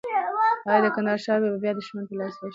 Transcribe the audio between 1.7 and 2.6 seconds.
د دښمن لاس ته ورشي؟